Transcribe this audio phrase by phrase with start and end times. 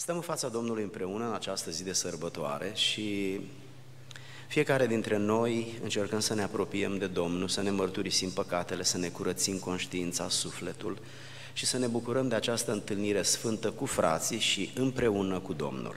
[0.00, 3.40] Stăm în fața Domnului împreună în această zi de sărbătoare și
[4.48, 9.08] fiecare dintre noi încercăm să ne apropiem de Domnul, să ne mărturisim păcatele, să ne
[9.08, 10.98] curățim conștiința, sufletul
[11.52, 15.96] și să ne bucurăm de această întâlnire sfântă cu frații și împreună cu Domnul.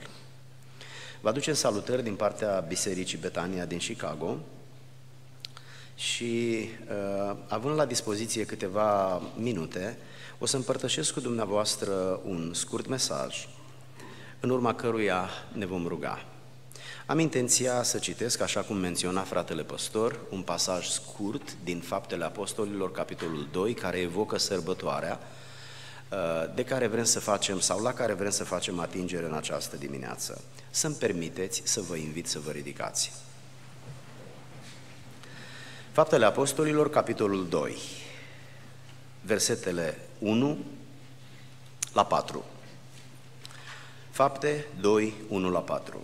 [1.20, 4.38] Vă aducem salutări din partea Bisericii Betania din Chicago
[5.94, 9.98] și uh, având la dispoziție câteva minute,
[10.38, 13.46] o să împărtășesc cu dumneavoastră un scurt mesaj
[14.42, 16.24] în urma căruia ne vom ruga.
[17.06, 22.92] Am intenția să citesc, așa cum menționa fratele păstor, un pasaj scurt din Faptele Apostolilor,
[22.92, 25.20] capitolul 2, care evocă sărbătoarea
[26.08, 26.18] uh,
[26.54, 30.44] de care vrem să facem sau la care vrem să facem atingere în această dimineață.
[30.70, 33.12] Să-mi permiteți să vă invit să vă ridicați.
[35.92, 37.76] Faptele Apostolilor, capitolul 2,
[39.20, 40.58] versetele 1
[41.92, 42.44] la 4.
[44.12, 46.00] Fapte 2, 1 la 4.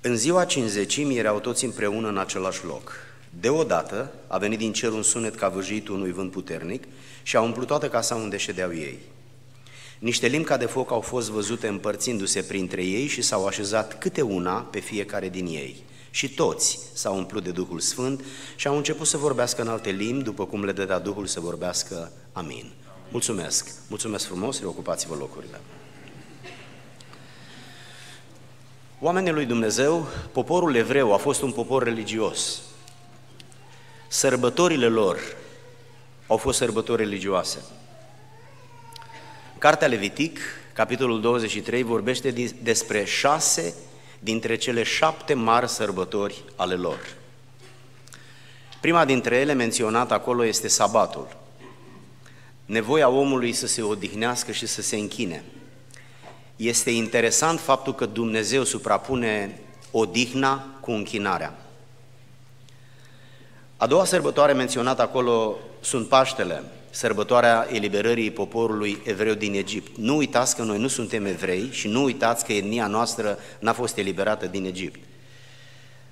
[0.00, 2.92] În ziua cinzecimii erau toți împreună în același loc.
[3.40, 6.84] Deodată a venit din cer un sunet ca vâjitul unui vânt puternic
[7.22, 8.98] și a umplut toată casa unde ședeau ei.
[9.98, 14.22] Niște limbi ca de foc au fost văzute împărțindu-se printre ei și s-au așezat câte
[14.22, 15.76] una pe fiecare din ei.
[16.10, 18.24] Și toți s-au umplut de Duhul Sfânt
[18.56, 22.12] și au început să vorbească în alte limbi, după cum le dădea Duhul să vorbească.
[22.32, 22.72] Amin.
[23.10, 23.70] Mulțumesc!
[23.88, 25.60] Mulțumesc frumos, reocupați-vă locurile.
[29.00, 32.60] Oamenii lui Dumnezeu, poporul evreu a fost un popor religios.
[34.08, 35.18] Sărbătorile lor
[36.26, 37.58] au fost sărbători religioase.
[39.58, 40.38] Cartea Levitic,
[40.72, 42.30] capitolul 23, vorbește
[42.62, 43.74] despre șase
[44.18, 47.16] dintre cele șapte mari sărbători ale lor.
[48.80, 51.36] Prima dintre ele menționată acolo este sabatul
[52.68, 55.44] nevoia omului să se odihnească și să se închine.
[56.56, 59.60] Este interesant faptul că Dumnezeu suprapune
[59.90, 61.58] odihna cu închinarea.
[63.76, 69.96] A doua sărbătoare menționată acolo sunt Paștele, sărbătoarea eliberării poporului evreu din Egipt.
[69.96, 73.96] Nu uitați că noi nu suntem evrei și nu uitați că etnia noastră n-a fost
[73.96, 75.07] eliberată din Egipt.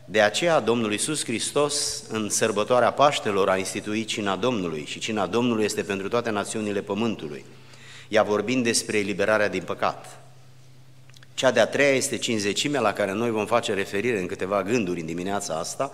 [0.08, 5.64] De aceea Domnul Iisus Hristos în sărbătoarea Paștelor a instituit cina Domnului și cina Domnului
[5.64, 7.44] este pentru toate națiunile pământului.
[8.08, 10.20] Ea vorbind despre eliberarea din păcat.
[11.34, 15.06] Cea de-a treia este cinzecimea la care noi vom face referire în câteva gânduri în
[15.06, 15.92] dimineața asta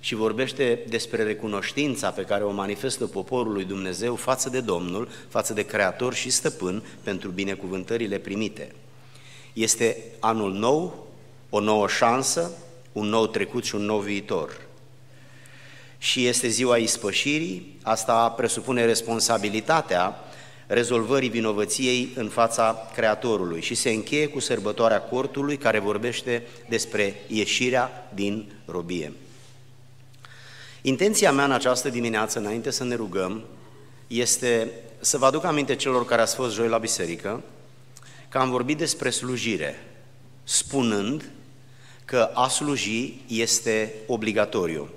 [0.00, 5.52] și vorbește despre recunoștința pe care o manifestă poporul lui Dumnezeu față de Domnul, față
[5.52, 8.72] de Creator și Stăpân pentru binecuvântările primite.
[9.52, 11.06] Este anul nou,
[11.50, 12.50] o nouă șansă,
[12.96, 14.60] un nou trecut și un nou viitor.
[15.98, 20.20] Și este ziua ispășirii, asta presupune responsabilitatea
[20.66, 28.10] rezolvării vinovăției în fața Creatorului și se încheie cu sărbătoarea cortului care vorbește despre ieșirea
[28.14, 29.12] din robie.
[30.82, 33.44] Intenția mea în această dimineață, înainte să ne rugăm,
[34.06, 34.70] este
[35.00, 37.42] să vă aduc aminte celor care ați fost joi la biserică
[38.28, 39.86] că am vorbit despre slujire,
[40.44, 41.30] spunând
[42.06, 44.88] că a sluji este obligatoriu.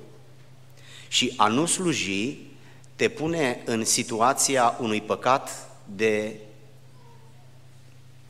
[1.07, 2.37] Și a nu sluji
[2.95, 6.35] te pune în situația unui păcat de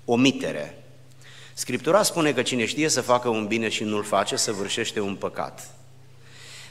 [0.06, 0.84] omitere.
[1.54, 5.74] Scriptura spune că cine știe să facă un bine și nu-l face, săvârșește un păcat.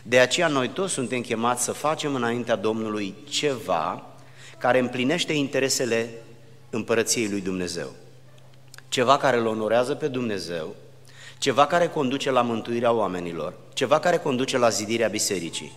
[0.03, 4.07] De aceea noi toți suntem chemați să facem înaintea Domnului ceva
[4.59, 6.11] care împlinește interesele
[6.71, 7.95] împărăției lui Dumnezeu.
[8.89, 10.75] Ceva care îl onorează pe Dumnezeu,
[11.39, 15.73] ceva care conduce la mântuirea oamenilor, ceva care conduce la zidirea bisericii,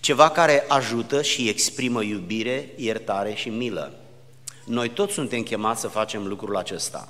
[0.00, 3.92] ceva care ajută și exprimă iubire, iertare și milă.
[4.64, 7.08] Noi toți suntem chemați să facem lucrul acesta.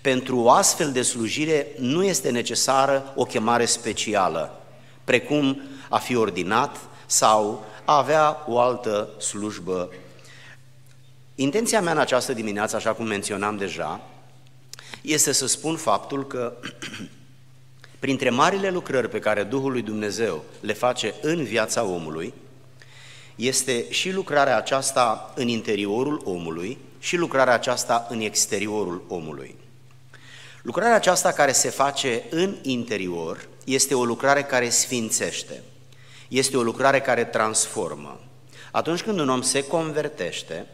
[0.00, 4.60] Pentru o astfel de slujire nu este necesară o chemare specială,
[5.04, 9.90] precum a fi ordinat sau a avea o altă slujbă.
[11.34, 14.00] Intenția mea în această dimineață, așa cum menționam deja,
[15.02, 16.56] este să spun faptul că
[17.98, 22.34] printre marile lucrări pe care Duhul lui Dumnezeu le face în viața omului,
[23.36, 29.56] este și lucrarea aceasta în interiorul omului și lucrarea aceasta în exteriorul omului.
[30.62, 35.62] Lucrarea aceasta care se face în interior este o lucrare care sfințește,
[36.28, 38.20] este o lucrare care transformă.
[38.70, 40.66] Atunci când un om se convertește,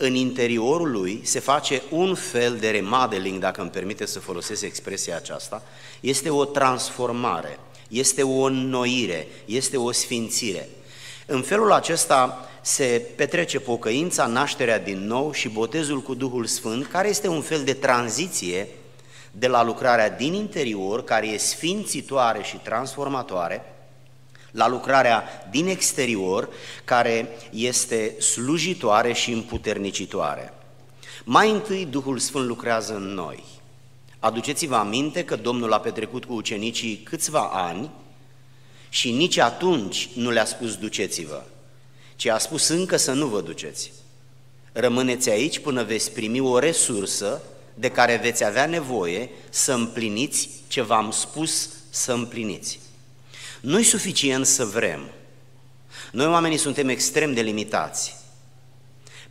[0.00, 5.16] în interiorul lui se face un fel de remodeling, dacă îmi permite să folosesc expresia
[5.16, 5.62] aceasta,
[6.00, 7.58] este o transformare,
[7.88, 10.68] este o înnoire, este o sfințire.
[11.26, 17.08] În felul acesta se petrece pocăința, nașterea din nou și botezul cu Duhul Sfânt, care
[17.08, 18.68] este un fel de tranziție
[19.30, 23.77] de la lucrarea din interior, care e sfințitoare și transformatoare,
[24.50, 26.48] la lucrarea din exterior,
[26.84, 30.52] care este slujitoare și împuternicitoare.
[31.24, 33.44] Mai întâi Duhul Sfânt lucrează în noi.
[34.18, 37.90] Aduceți-vă aminte că Domnul a petrecut cu ucenicii câțiva ani
[38.88, 41.42] și nici atunci nu le-a spus duceți-vă,
[42.16, 43.92] ci a spus încă să nu vă duceți.
[44.72, 47.42] Rămâneți aici până veți primi o resursă
[47.74, 52.78] de care veți avea nevoie să împliniți ce v-am spus să împliniți.
[53.60, 55.10] Nu-i suficient să vrem.
[56.12, 58.16] Noi oamenii suntem extrem de limitați.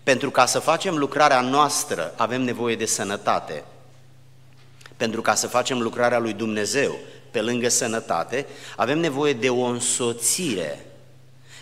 [0.04, 3.64] Pentru ca să facem lucrarea noastră avem nevoie de sănătate.
[4.98, 6.98] Pentru ca să facem lucrarea lui Dumnezeu
[7.32, 8.46] pe lângă sănătate,
[8.76, 10.86] avem nevoie de o însoțire,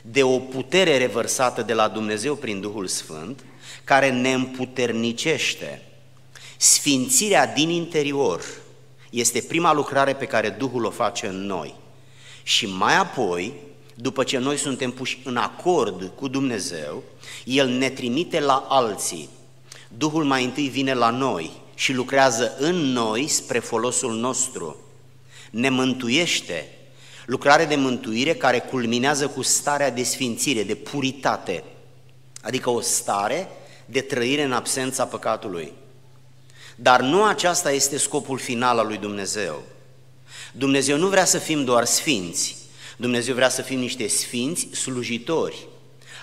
[0.02, 3.44] de o putere revărsată de la Dumnezeu prin Duhul Sfânt,
[3.84, 5.82] care ne împuternicește.
[6.58, 8.44] Sfințirea din interior
[9.10, 11.76] este prima lucrare pe care Duhul o face în noi.
[12.48, 13.54] Și mai apoi,
[13.96, 17.04] după ce noi suntem puși în acord cu Dumnezeu,
[17.44, 19.30] El ne trimite la alții.
[19.98, 24.78] Duhul mai întâi vine la noi și lucrează în noi spre folosul nostru.
[25.52, 26.70] Ne mântuiește,
[27.26, 31.64] lucrare de mântuire care culminează cu starea de sfințire, de puritate,
[32.42, 33.48] adică o stare
[33.86, 35.74] de trăire în absența păcatului.
[36.76, 39.64] Dar nu aceasta este scopul final al lui Dumnezeu.
[40.57, 42.56] Dumnezeu nu vrea să fim doar sfinți,
[42.98, 45.68] Dumnezeu vrea să fim niște sfinți slujitori.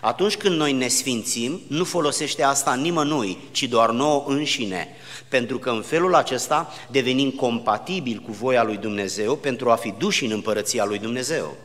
[0.01, 4.89] Atunci când noi ne sfințim, nu folosește asta nimănui, ci doar nouă înșine,
[5.29, 10.25] pentru că în felul acesta devenim compatibili cu voia lui Dumnezeu pentru a fi duși
[10.25, 11.57] în împărăția lui Dumnezeu.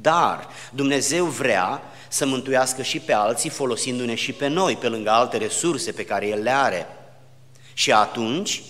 [0.00, 5.36] Dar Dumnezeu vrea să mântuiască și pe alții folosindu-ne și pe noi, pe lângă alte
[5.36, 6.86] resurse pe care El le are.
[7.72, 8.62] Și atunci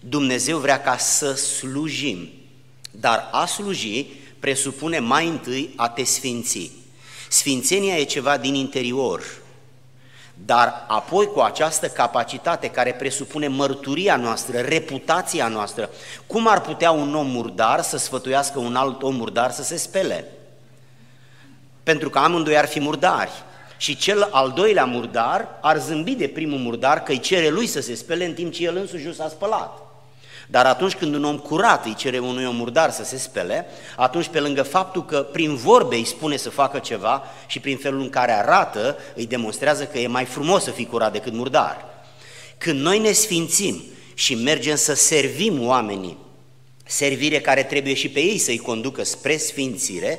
[0.00, 2.28] Dumnezeu vrea ca să slujim.
[3.00, 4.06] Dar a sluji
[4.38, 6.70] presupune mai întâi a te sfinți.
[7.28, 9.22] Sfințenia e ceva din interior,
[10.34, 15.90] dar apoi cu această capacitate care presupune mărturia noastră, reputația noastră,
[16.26, 20.24] cum ar putea un om murdar să sfătuiască un alt om murdar să se spele?
[21.82, 23.30] Pentru că amândoi ar fi murdari.
[23.76, 27.80] Și cel al doilea murdar ar zâmbi de primul murdar că îi cere lui să
[27.80, 29.87] se spele în timp ce el însuși nu s-a spălat.
[30.50, 33.66] Dar atunci când un om curat îi cere unui om murdar să se spele,
[33.96, 38.00] atunci pe lângă faptul că prin vorbe îi spune să facă ceva și prin felul
[38.00, 41.84] în care arată, îi demonstrează că e mai frumos să fii curat decât murdar.
[42.58, 43.82] Când noi ne sfințim
[44.14, 46.18] și mergem să servim oamenii,
[46.84, 50.18] servire care trebuie și pe ei să-i conducă spre sfințire,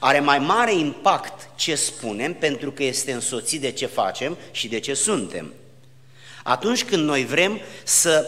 [0.00, 4.80] are mai mare impact ce spunem pentru că este însoțit de ce facem și de
[4.80, 5.52] ce suntem.
[6.42, 8.26] Atunci când noi vrem să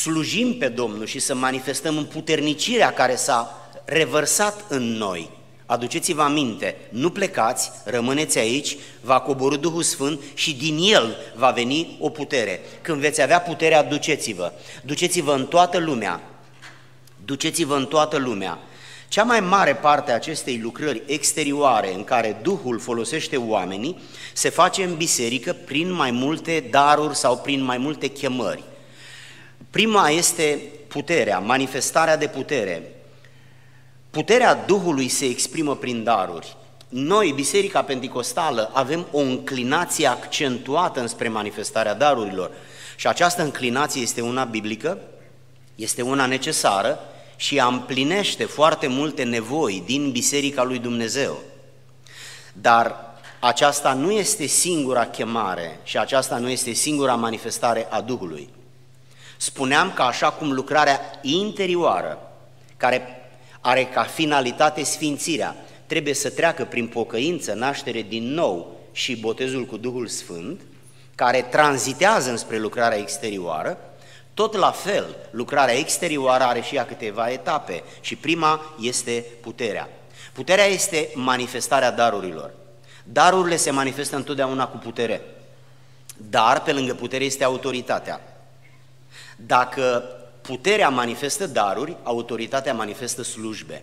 [0.00, 5.30] slujim pe Domnul și să manifestăm împuternicirea care s-a revărsat în noi.
[5.66, 11.96] Aduceți-vă aminte, nu plecați, rămâneți aici, va coborâ Duhul Sfânt și din El va veni
[12.00, 12.60] o putere.
[12.82, 14.52] Când veți avea puterea, duceți-vă.
[14.82, 16.20] Duceți-vă în toată lumea.
[17.24, 18.58] Duceți-vă în toată lumea.
[19.08, 23.98] Cea mai mare parte a acestei lucrări exterioare în care Duhul folosește oamenii
[24.32, 28.62] se face în biserică prin mai multe daruri sau prin mai multe chemări.
[29.74, 32.82] Prima este puterea, manifestarea de putere.
[34.10, 36.56] Puterea Duhului se exprimă prin daruri.
[36.88, 42.50] Noi, Biserica Pentecostală, avem o înclinație accentuată înspre manifestarea darurilor
[42.96, 44.98] și această înclinație este una biblică,
[45.74, 46.98] este una necesară
[47.36, 51.38] și împlinește foarte multe nevoi din Biserica lui Dumnezeu.
[52.52, 58.48] Dar aceasta nu este singura chemare și aceasta nu este singura manifestare a Duhului.
[59.44, 62.18] Spuneam că așa cum lucrarea interioară,
[62.76, 63.28] care
[63.60, 69.76] are ca finalitate sfințirea, trebuie să treacă prin pocăință, naștere din nou și botezul cu
[69.76, 70.60] Duhul Sfânt,
[71.14, 73.78] care tranzitează înspre lucrarea exterioară,
[74.34, 79.88] tot la fel, lucrarea exterioară are și ea câteva etape și prima este puterea.
[80.32, 82.50] Puterea este manifestarea darurilor.
[83.02, 85.20] Darurile se manifestă întotdeauna cu putere,
[86.16, 88.33] dar pe lângă putere este autoritatea.
[89.36, 90.04] Dacă
[90.40, 93.82] puterea manifestă daruri, autoritatea manifestă slujbe.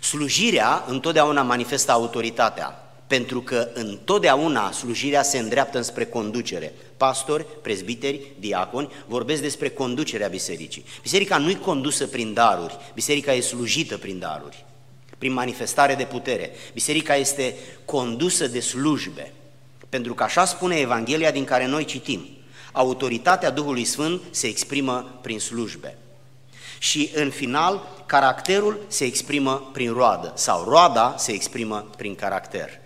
[0.00, 6.72] Slujirea întotdeauna manifestă autoritatea, pentru că întotdeauna slujirea se îndreaptă înspre conducere.
[6.96, 10.84] Pastori, prezbiteri, diaconi vorbesc despre conducerea bisericii.
[11.02, 14.64] Biserica nu-i condusă prin daruri, biserica e slujită prin daruri.
[15.18, 16.50] prin manifestare de putere.
[16.72, 17.54] Biserica este
[17.84, 19.32] condusă de slujbe,
[19.88, 22.28] pentru că așa spune Evanghelia din care noi citim.
[22.72, 25.96] Autoritatea Duhului Sfânt se exprimă prin slujbe.
[26.78, 32.80] Și în final, caracterul se exprimă prin roadă sau roada se exprimă prin caracter.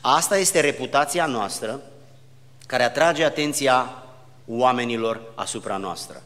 [0.00, 1.80] Asta este reputația noastră
[2.66, 4.02] care atrage atenția
[4.46, 6.22] oamenilor asupra noastră.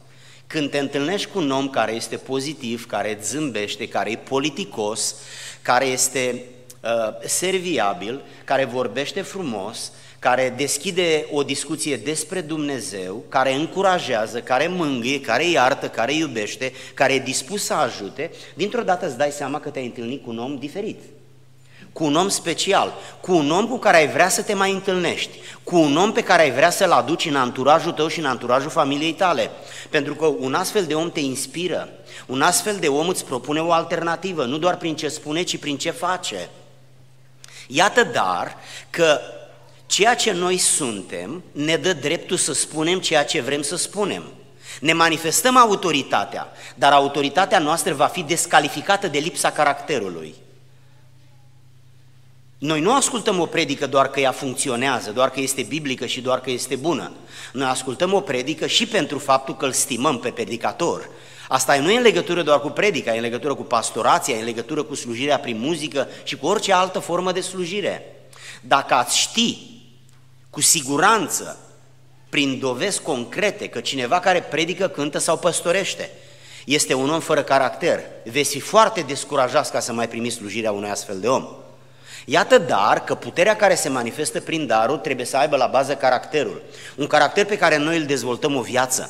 [0.47, 5.15] Când te întâlnești cu un om care este pozitiv, care îți zâmbește, care e politicos,
[5.61, 6.43] care este
[6.81, 6.89] uh,
[7.25, 15.49] serviabil, care vorbește frumos, care deschide o discuție despre Dumnezeu, care încurajează, care mângâie, care
[15.49, 19.85] iartă, care iubește, care e dispus să ajute, dintr-o dată îți dai seama că te-ai
[19.85, 20.99] întâlnit cu un om diferit
[21.97, 25.37] cu un om special, cu un om cu care ai vrea să te mai întâlnești,
[25.63, 28.69] cu un om pe care ai vrea să-l aduci în anturajul tău și în anturajul
[28.69, 29.49] familiei tale.
[29.89, 31.89] Pentru că un astfel de om te inspiră,
[32.25, 35.77] un astfel de om îți propune o alternativă, nu doar prin ce spune, ci prin
[35.77, 36.49] ce face.
[37.67, 38.57] Iată dar
[38.89, 39.19] că
[39.87, 44.23] ceea ce noi suntem ne dă dreptul să spunem ceea ce vrem să spunem.
[44.79, 50.35] Ne manifestăm autoritatea, dar autoritatea noastră va fi descalificată de lipsa caracterului.
[52.57, 56.39] Noi nu ascultăm o predică doar că ea funcționează, doar că este biblică și doar
[56.39, 57.11] că este bună.
[57.53, 61.09] Noi ascultăm o predică și pentru faptul că îl stimăm pe predicator.
[61.47, 64.45] Asta nu e în legătură doar cu predica, e în legătură cu pastorația, e în
[64.45, 68.05] legătură cu slujirea prin muzică și cu orice altă formă de slujire.
[68.61, 69.57] Dacă ați ști
[70.57, 71.57] cu siguranță,
[72.29, 76.11] prin dovezi concrete, că cineva care predică, cântă sau păstorește,
[76.65, 80.89] este un om fără caracter, veți fi foarte descurajați ca să mai primiți slujirea unui
[80.89, 81.47] astfel de om.
[82.25, 86.61] Iată dar că puterea care se manifestă prin darul trebuie să aibă la bază caracterul.
[86.95, 89.09] Un caracter pe care noi îl dezvoltăm o viață.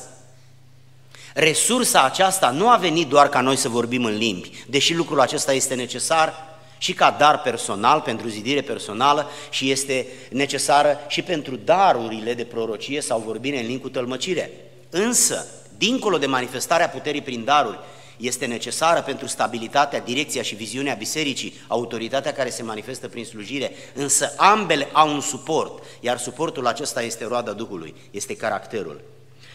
[1.34, 5.52] Resursa aceasta nu a venit doar ca noi să vorbim în limbi, deși lucrul acesta
[5.52, 6.47] este necesar
[6.78, 13.00] și ca dar personal, pentru zidire personală și este necesară și pentru darurile de prorocie
[13.00, 14.50] sau vorbire în limbi cu tălmăcire.
[14.90, 15.46] Însă,
[15.78, 17.78] dincolo de manifestarea puterii prin daruri,
[18.18, 24.34] este necesară pentru stabilitatea, direcția și viziunea bisericii, autoritatea care se manifestă prin slujire, însă
[24.36, 29.00] ambele au un suport, iar suportul acesta este roada Duhului, este caracterul.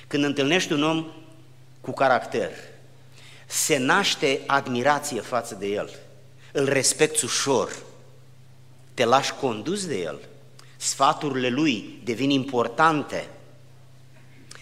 [0.08, 1.06] Când întâlnești un om
[1.82, 2.52] cu caracter,
[3.46, 5.90] se naște admirație față de el,
[6.54, 7.76] îl respecti ușor,
[8.94, 10.20] te lași condus de el,
[10.78, 13.28] sfaturile lui devin importante,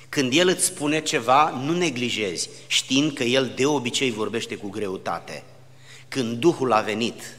[0.10, 5.44] când El îți spune ceva, nu neglijezi, știind că El de obicei vorbește cu greutate.
[6.08, 7.38] Când Duhul a venit,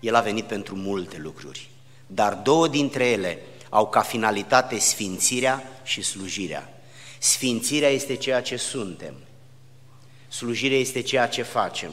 [0.00, 1.70] El a venit pentru multe lucruri,
[2.06, 6.80] dar două dintre ele au ca finalitate sfințirea și slujirea.
[7.18, 9.14] Sfințirea este ceea ce suntem,
[10.28, 11.90] slujirea este ceea ce facem.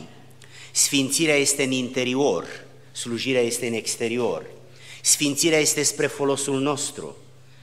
[0.76, 2.46] Sfințirea este în interior,
[2.92, 4.46] slujirea este în exterior.
[5.02, 7.18] Sfințirea este spre folosul nostru,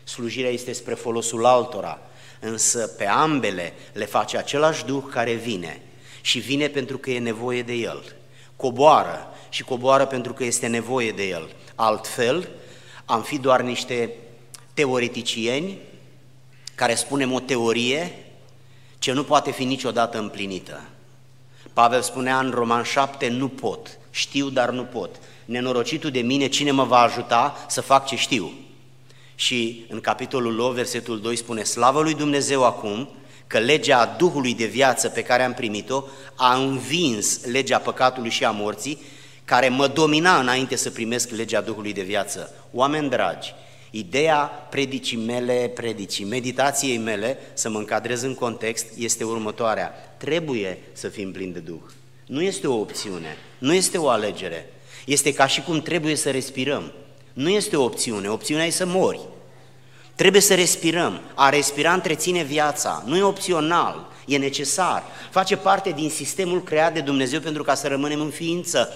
[0.04, 2.00] slujirea este spre folosul altora
[2.40, 5.80] însă pe ambele le face același Duh care vine
[6.20, 8.14] și vine pentru că e nevoie de El.
[8.56, 11.50] Coboară și coboară pentru că este nevoie de El.
[11.74, 12.48] Altfel,
[13.04, 14.14] am fi doar niște
[14.74, 15.78] teoreticieni
[16.74, 18.14] care spunem o teorie
[18.98, 20.91] ce nu poate fi niciodată împlinită.
[21.72, 25.16] Pavel spunea în Roman 7, nu pot, știu, dar nu pot.
[25.44, 28.52] Nenorocitul de mine, cine mă va ajuta să fac ce știu?
[29.34, 33.08] Și în capitolul 8, versetul 2 spune, Slavă lui Dumnezeu acum,
[33.46, 38.50] că legea Duhului de viață pe care am primit-o a învins legea păcatului și a
[38.50, 39.02] morții,
[39.44, 42.54] care mă domina înainte să primesc legea Duhului de viață.
[42.72, 43.54] Oameni dragi,
[43.94, 44.36] ideea
[44.70, 49.92] predicii mele, predicii, meditației mele, să mă încadrez în context, este următoarea.
[50.16, 51.80] Trebuie să fim plini de Duh.
[52.26, 54.72] Nu este o opțiune, nu este o alegere.
[55.06, 56.92] Este ca și cum trebuie să respirăm.
[57.32, 59.20] Nu este o opțiune, opțiunea e să mori.
[60.14, 61.20] Trebuie să respirăm.
[61.34, 65.02] A respira întreține viața, nu e opțional, e necesar.
[65.30, 68.88] Face parte din sistemul creat de Dumnezeu pentru ca să rămânem în ființă.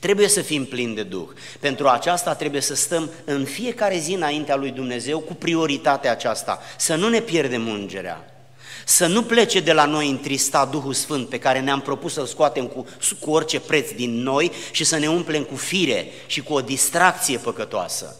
[0.00, 1.28] Trebuie să fim plini de Duh.
[1.58, 6.94] Pentru aceasta trebuie să stăm în fiecare zi înaintea lui Dumnezeu cu prioritatea aceasta, să
[6.94, 8.34] nu ne pierdem ungerea,
[8.84, 12.66] să nu plece de la noi întristat Duhul Sfânt pe care ne-am propus să-L scoatem
[12.66, 12.86] cu,
[13.18, 17.38] cu orice preț din noi și să ne umplem cu fire și cu o distracție
[17.38, 18.16] păcătoasă.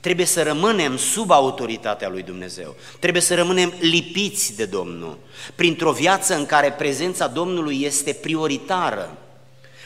[0.00, 2.76] Trebuie să rămânem sub autoritatea lui Dumnezeu.
[2.98, 5.18] Trebuie să rămânem lipiți de Domnul,
[5.54, 9.18] printr-o viață în care prezența Domnului este prioritară.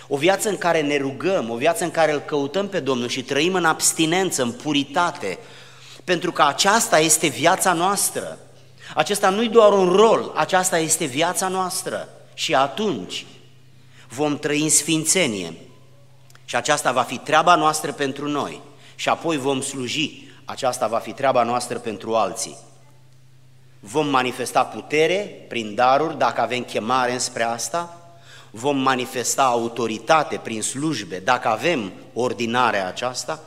[0.08, 3.22] O viață în care ne rugăm, o viață în care îl căutăm pe Domnul și
[3.22, 5.38] trăim în abstinență, în puritate,
[6.04, 8.38] pentru că aceasta este viața noastră.
[8.94, 12.08] Acesta nu e doar un rol, aceasta este viața noastră.
[12.34, 13.26] Și atunci,
[14.08, 15.54] vom trăi în sfințenie
[16.44, 18.60] și aceasta va fi treaba noastră pentru noi
[18.94, 22.56] și apoi vom sluji, aceasta va fi treaba noastră pentru alții.
[23.80, 27.97] Vom manifesta putere prin daruri dacă avem chemare înspre asta,
[28.58, 33.40] vom manifesta autoritate prin slujbe dacă avem ordinarea aceasta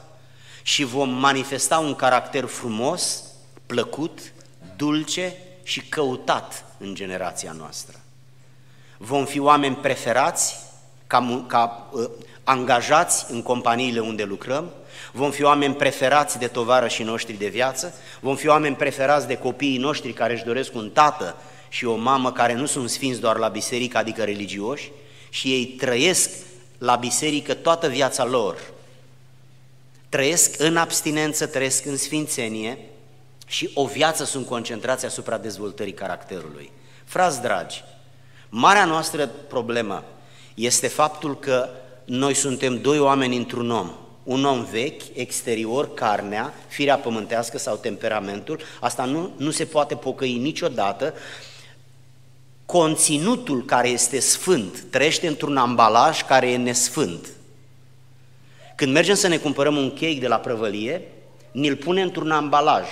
[0.62, 3.24] și vom manifesta un caracter frumos,
[3.66, 4.34] plăcut,
[4.76, 8.00] dulce și căutat în generația noastră.
[8.98, 10.56] Vom fi oameni preferați
[11.08, 12.10] ca, ca uh,
[12.44, 14.72] angajați în companiile unde lucrăm,
[15.12, 19.78] vom fi oameni preferați de tovarășii noștri de viață, vom fi oameni preferați de copiii
[19.78, 21.36] noștri care își doresc un tată
[21.70, 24.92] și o mamă care nu sunt sfinți doar la biserică, adică religioși,
[25.30, 26.30] și ei trăiesc
[26.78, 28.58] la biserică toată viața lor.
[30.10, 32.78] Trăiesc în abstinență, trăiesc în sfințenie
[33.48, 36.72] și o viață sunt concentrați asupra dezvoltării caracterului.
[37.06, 37.84] Frați dragi,
[38.50, 40.04] marea noastră problemă
[40.54, 41.70] este faptul că
[42.06, 43.92] noi suntem doi oameni într-un om.
[44.24, 50.38] Un om vechi, exterior, carnea, firea pământească sau temperamentul, asta nu, nu se poate pocăi
[50.38, 51.14] niciodată.
[52.66, 57.28] Conținutul care este sfânt trăiește într-un ambalaj care e nesfânt.
[58.76, 61.02] Când mergem să ne cumpărăm un cake de la prăvălie,
[61.52, 62.88] ni-l pune într-un ambalaj.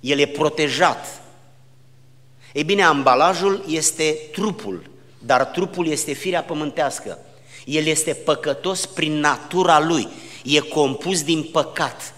[0.00, 1.20] El e protejat.
[2.52, 7.18] Ei bine, ambalajul este trupul, dar trupul este firea pământească.
[7.66, 10.08] El este păcătos prin natura lui,
[10.44, 12.14] e compus din păcat.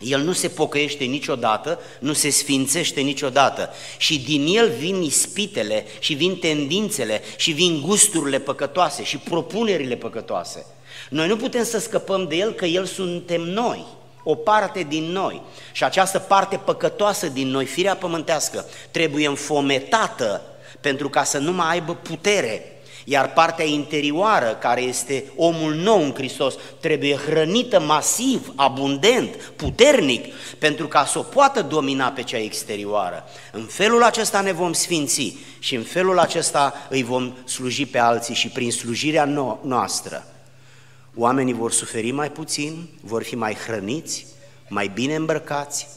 [0.00, 6.14] El nu se pocăiește niciodată, nu se sfințește niciodată și din el vin ispitele și
[6.14, 10.66] vin tendințele și vin gusturile păcătoase și propunerile păcătoase.
[11.10, 13.86] Noi nu putem să scăpăm de el că el suntem noi,
[14.22, 15.42] o parte din noi.
[15.72, 20.42] Și această parte păcătoasă din noi, firea pământească, trebuie înfometată
[20.80, 22.77] pentru ca să nu mai aibă putere
[23.10, 30.88] iar partea interioară, care este omul nou în Hristos, trebuie hrănită masiv, abundent, puternic, pentru
[30.88, 33.24] ca să o poată domina pe cea exterioară.
[33.52, 38.34] În felul acesta ne vom sfinți și în felul acesta îi vom sluji pe alții
[38.34, 40.26] și prin slujirea no- noastră.
[41.16, 44.26] Oamenii vor suferi mai puțin, vor fi mai hrăniți,
[44.68, 45.88] mai bine îmbrăcați,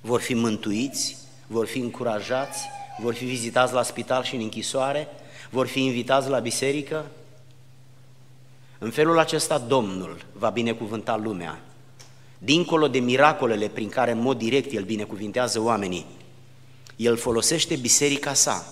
[0.00, 1.16] vor fi mântuiți,
[1.46, 2.58] vor fi încurajați,
[3.00, 5.08] vor fi vizitați la spital și în închisoare,
[5.50, 7.06] vor fi invitați la biserică?
[8.78, 11.60] În felul acesta Domnul va binecuvânta lumea.
[12.38, 16.06] Dincolo de miracolele prin care în mod direct El binecuvintează oamenii,
[16.96, 18.66] El folosește biserica sa,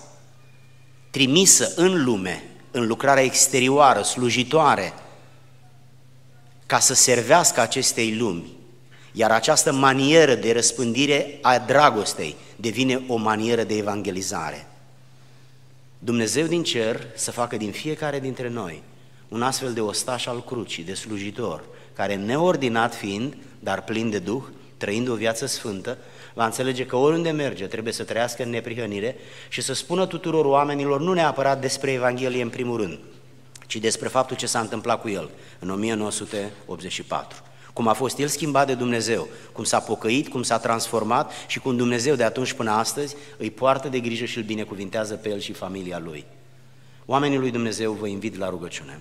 [1.09, 4.93] trimisă în lume, în lucrarea exterioară, slujitoare,
[6.65, 8.58] ca să servească acestei lumi.
[9.11, 14.67] Iar această manieră de răspândire a dragostei devine o manieră de evangelizare.
[15.99, 18.83] Dumnezeu din cer să facă din fiecare dintre noi
[19.27, 24.43] un astfel de ostaș al crucii, de slujitor, care neordinat fiind, dar plin de Duh,
[24.77, 25.97] trăind o viață sfântă,
[26.33, 29.15] va înțelege că oriunde merge trebuie să trăiască în neprihănire
[29.49, 32.99] și să spună tuturor oamenilor nu neapărat despre Evanghelie în primul rând,
[33.67, 37.43] ci despre faptul ce s-a întâmplat cu el în 1984
[37.79, 41.77] cum a fost el schimbat de Dumnezeu, cum s-a pocăit, cum s-a transformat și cum
[41.77, 45.53] Dumnezeu de atunci până astăzi îi poartă de grijă și îl binecuvintează pe el și
[45.53, 46.25] familia lui.
[47.05, 48.99] Oamenii lui Dumnezeu vă invit la rugăciune.